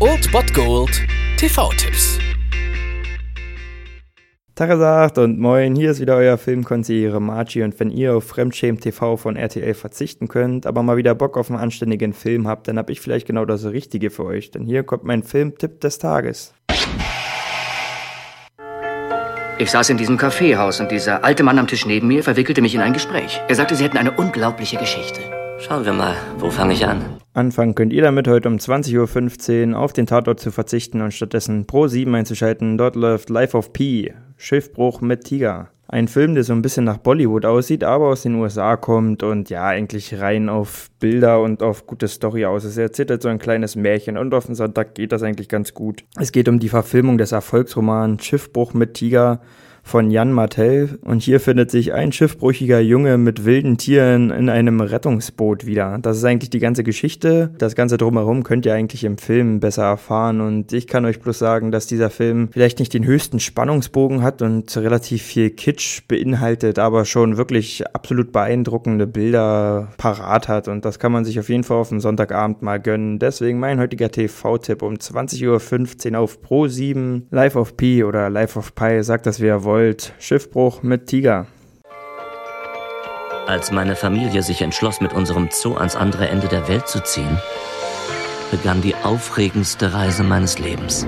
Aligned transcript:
Old 0.00 0.32
Bot 0.32 0.54
Gold 0.54 1.02
TV-Tipps. 1.36 2.18
Tagesagt 4.54 5.18
und 5.18 5.38
moin, 5.38 5.76
hier 5.76 5.90
ist 5.90 6.00
wieder 6.00 6.16
euer 6.16 6.38
Filmkonsigliere 6.38 7.20
Margie 7.20 7.62
und 7.62 7.78
wenn 7.78 7.90
ihr 7.90 8.16
auf 8.16 8.24
Fremdschämen 8.24 8.80
TV 8.80 9.18
von 9.18 9.36
RTL 9.36 9.74
verzichten 9.74 10.28
könnt, 10.28 10.64
aber 10.64 10.82
mal 10.82 10.96
wieder 10.96 11.14
Bock 11.14 11.36
auf 11.36 11.50
einen 11.50 11.60
anständigen 11.60 12.14
Film 12.14 12.48
habt, 12.48 12.66
dann 12.66 12.78
hab 12.78 12.88
ich 12.88 13.02
vielleicht 13.02 13.26
genau 13.26 13.44
das 13.44 13.66
Richtige 13.66 14.08
für 14.08 14.24
euch, 14.24 14.50
denn 14.50 14.64
hier 14.64 14.82
kommt 14.82 15.04
mein 15.04 15.22
Filmtipp 15.22 15.82
des 15.82 15.98
Tages. 15.98 16.54
Ich 19.58 19.70
saß 19.70 19.90
in 19.90 19.98
diesem 19.98 20.16
Kaffeehaus 20.16 20.80
und 20.80 20.90
dieser 20.90 21.22
alte 21.22 21.42
Mann 21.42 21.58
am 21.58 21.66
Tisch 21.66 21.84
neben 21.84 22.08
mir 22.08 22.22
verwickelte 22.22 22.62
mich 22.62 22.74
in 22.74 22.80
ein 22.80 22.94
Gespräch. 22.94 23.42
Er 23.46 23.56
sagte, 23.56 23.74
sie 23.74 23.84
hätten 23.84 23.98
eine 23.98 24.12
unglaubliche 24.12 24.78
Geschichte. 24.78 25.20
Schauen 25.58 25.84
wir 25.84 25.92
mal, 25.92 26.16
wo 26.38 26.48
fange 26.48 26.72
ich 26.72 26.86
an? 26.86 27.23
Anfangen 27.34 27.74
könnt 27.74 27.92
ihr 27.92 28.02
damit 28.02 28.28
heute 28.28 28.48
um 28.48 28.58
20.15 28.58 29.72
Uhr 29.72 29.78
auf 29.80 29.92
den 29.92 30.06
Tatort 30.06 30.38
zu 30.38 30.52
verzichten 30.52 31.00
und 31.00 31.12
stattdessen 31.12 31.66
Pro 31.66 31.88
7 31.88 32.14
einzuschalten. 32.14 32.78
Dort 32.78 32.94
läuft 32.94 33.28
Life 33.28 33.56
of 33.56 33.72
Pi, 33.72 34.14
Schiffbruch 34.36 35.00
mit 35.00 35.24
Tiger. 35.24 35.68
Ein 35.88 36.06
Film, 36.06 36.34
der 36.34 36.44
so 36.44 36.52
ein 36.52 36.62
bisschen 36.62 36.84
nach 36.84 36.98
Bollywood 36.98 37.44
aussieht, 37.44 37.82
aber 37.82 38.06
aus 38.06 38.22
den 38.22 38.36
USA 38.36 38.76
kommt 38.76 39.24
und 39.24 39.50
ja, 39.50 39.64
eigentlich 39.64 40.20
rein 40.20 40.48
auf 40.48 40.90
Bilder 41.00 41.42
und 41.42 41.60
auf 41.60 41.88
gute 41.88 42.06
Story 42.06 42.44
aus. 42.44 42.62
Es 42.62 42.76
erzählt 42.76 43.10
halt 43.10 43.22
so 43.22 43.28
ein 43.28 43.40
kleines 43.40 43.74
Märchen 43.74 44.16
und 44.16 44.32
auf 44.32 44.46
den 44.46 44.54
Sonntag 44.54 44.94
geht 44.94 45.10
das 45.10 45.24
eigentlich 45.24 45.48
ganz 45.48 45.74
gut. 45.74 46.04
Es 46.16 46.30
geht 46.30 46.48
um 46.48 46.60
die 46.60 46.68
Verfilmung 46.68 47.18
des 47.18 47.32
Erfolgsromans 47.32 48.24
Schiffbruch 48.24 48.74
mit 48.74 48.94
Tiger 48.94 49.40
von 49.84 50.10
Jan 50.10 50.32
Martell 50.32 50.98
und 51.02 51.22
hier 51.22 51.38
findet 51.40 51.70
sich 51.70 51.92
ein 51.92 52.10
schiffbrüchiger 52.10 52.80
Junge 52.80 53.18
mit 53.18 53.44
wilden 53.44 53.76
Tieren 53.76 54.30
in 54.30 54.48
einem 54.48 54.80
Rettungsboot 54.80 55.66
wieder. 55.66 55.98
Das 56.00 56.16
ist 56.16 56.24
eigentlich 56.24 56.48
die 56.48 56.58
ganze 56.58 56.82
Geschichte. 56.82 57.50
Das 57.58 57.74
Ganze 57.74 57.98
drumherum 57.98 58.44
könnt 58.44 58.64
ihr 58.64 58.74
eigentlich 58.74 59.04
im 59.04 59.18
Film 59.18 59.60
besser 59.60 59.84
erfahren 59.84 60.40
und 60.40 60.72
ich 60.72 60.86
kann 60.86 61.04
euch 61.04 61.20
bloß 61.20 61.38
sagen, 61.38 61.70
dass 61.70 61.86
dieser 61.86 62.08
Film 62.08 62.48
vielleicht 62.50 62.78
nicht 62.78 62.94
den 62.94 63.04
höchsten 63.04 63.40
Spannungsbogen 63.40 64.22
hat 64.22 64.40
und 64.40 64.74
relativ 64.74 65.22
viel 65.22 65.50
Kitsch 65.50 66.02
beinhaltet, 66.08 66.78
aber 66.78 67.04
schon 67.04 67.36
wirklich 67.36 67.86
absolut 67.94 68.32
beeindruckende 68.32 69.06
Bilder 69.06 69.90
parat 69.98 70.48
hat 70.48 70.66
und 70.66 70.86
das 70.86 70.98
kann 70.98 71.12
man 71.12 71.26
sich 71.26 71.38
auf 71.38 71.50
jeden 71.50 71.62
Fall 71.62 71.76
auf 71.76 71.90
dem 71.90 72.00
Sonntagabend 72.00 72.62
mal 72.62 72.80
gönnen. 72.80 73.18
Deswegen 73.18 73.60
mein 73.60 73.78
heutiger 73.78 74.10
TV-Tipp 74.10 74.82
um 74.82 74.94
20.15 74.94 76.12
Uhr 76.12 76.20
auf 76.20 76.40
Pro 76.40 76.68
7, 76.68 77.26
Life 77.30 77.58
of 77.58 77.76
Pi 77.76 78.02
oder 78.02 78.30
Life 78.30 78.58
of 78.58 78.74
Pi, 78.74 79.02
sagt 79.02 79.26
das 79.26 79.40
wie 79.42 79.46
ihr 79.46 79.62
wollt. 79.62 79.73
Schiffbruch 80.18 80.82
mit 80.82 81.06
Tiger. 81.06 81.46
Als 83.46 83.70
meine 83.70 83.96
Familie 83.96 84.42
sich 84.42 84.62
entschloss, 84.62 85.00
mit 85.00 85.12
unserem 85.12 85.48
Zoo 85.50 85.74
ans 85.74 85.96
andere 85.96 86.28
Ende 86.28 86.48
der 86.48 86.68
Welt 86.68 86.86
zu 86.86 87.02
ziehen, 87.02 87.38
begann 88.50 88.82
die 88.82 88.94
aufregendste 88.94 89.92
Reise 89.92 90.22
meines 90.22 90.58
Lebens. 90.58 91.06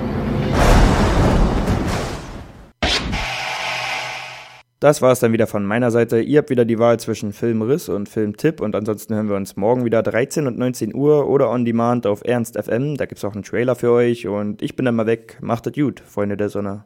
Das 4.80 5.00
war 5.00 5.12
es 5.12 5.20
dann 5.20 5.32
wieder 5.32 5.46
von 5.46 5.64
meiner 5.64 5.90
Seite. 5.90 6.20
Ihr 6.20 6.38
habt 6.38 6.50
wieder 6.50 6.64
die 6.64 6.78
Wahl 6.78 7.00
zwischen 7.00 7.32
Filmriss 7.32 7.88
und 7.88 8.08
Filmtipp 8.08 8.60
und 8.60 8.74
ansonsten 8.74 9.14
hören 9.14 9.28
wir 9.28 9.36
uns 9.36 9.56
morgen 9.56 9.84
wieder 9.84 10.02
13 10.02 10.46
und 10.46 10.58
19 10.58 10.94
Uhr 10.94 11.28
oder 11.28 11.50
on 11.50 11.64
demand 11.64 12.06
auf 12.06 12.22
Ernst 12.24 12.62
FM. 12.62 12.96
Da 12.96 13.06
gibt 13.06 13.18
es 13.18 13.24
auch 13.24 13.34
einen 13.34 13.44
Trailer 13.44 13.76
für 13.76 13.92
euch 13.92 14.26
und 14.26 14.60
ich 14.60 14.76
bin 14.76 14.84
dann 14.84 14.96
mal 14.96 15.06
weg. 15.06 15.38
Macht 15.40 15.66
es 15.66 15.72
gut, 15.72 16.00
Freunde 16.00 16.36
der 16.36 16.48
Sonne. 16.50 16.84